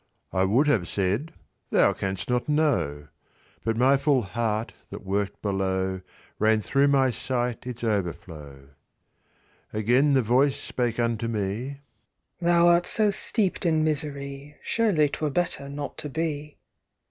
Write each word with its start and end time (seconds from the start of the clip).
I 0.33 0.45
would 0.45 0.65
have 0.65 0.87
said, 0.87 1.31
"Thou 1.69 1.93
canst 1.93 2.27
not 2.27 2.49
know," 2.49 3.09
But 3.63 3.77
my 3.77 3.97
full 3.97 4.23
heart, 4.23 4.73
that 4.89 5.05
work'd 5.05 5.39
below, 5.43 6.01
Rain'd 6.39 6.63
thro' 6.65 6.87
my 6.87 7.11
sight 7.11 7.67
its 7.67 7.83
overflow. 7.83 8.69
Again 9.71 10.13
the 10.15 10.23
voice 10.23 10.57
spake 10.59 10.99
unto 10.99 11.27
me: 11.27 11.81
"Thou 12.39 12.65
art 12.69 12.87
so 12.87 13.11
steep'd 13.11 13.63
in 13.63 13.83
misery, 13.83 14.55
Surely 14.63 15.07
'twere 15.07 15.29
better 15.29 15.69
not 15.69 15.99
to 15.99 16.09
be. 16.09 16.57